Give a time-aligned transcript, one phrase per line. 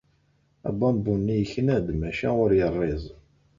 [0.69, 3.05] Abambu-nni yekna-d maca ur yerriẓ.